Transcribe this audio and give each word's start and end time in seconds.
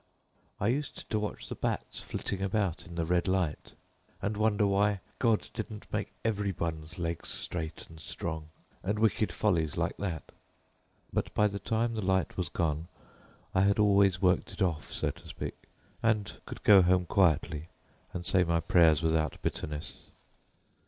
I 0.59 0.69
used 0.69 1.07
to 1.11 1.19
watch 1.19 1.47
the 1.47 1.53
bats 1.53 1.99
flitting 1.99 2.41
about 2.41 2.87
in 2.87 2.95
the 2.95 3.05
red 3.05 3.27
light, 3.27 3.73
and 4.19 4.35
wonder 4.35 4.65
why 4.65 4.99
God 5.19 5.49
didn't 5.53 5.85
make 5.93 6.11
every 6.25 6.51
one's 6.57 6.97
legs 6.97 7.29
straight 7.29 7.85
and 7.87 7.99
strong, 7.99 8.47
and 8.81 8.97
wicked 8.97 9.31
follies 9.31 9.77
like 9.77 9.95
that. 9.97 10.31
But 11.13 11.31
by 11.35 11.45
the 11.47 11.59
time 11.59 11.93
the 11.93 12.01
light 12.01 12.35
was 12.35 12.49
gone 12.49 12.87
I 13.53 13.61
had 13.61 13.77
always 13.77 14.19
worked 14.19 14.51
it 14.53 14.61
off, 14.63 14.91
so 14.91 15.11
to 15.11 15.27
speak, 15.27 15.53
and 16.01 16.35
could 16.47 16.63
go 16.63 16.81
home 16.81 17.05
quietly 17.05 17.67
and 18.11 18.25
say 18.25 18.43
my 18.43 18.59
prayers 18.59 19.03
without 19.03 19.33
any 19.33 19.39
bitterness. 19.43 19.97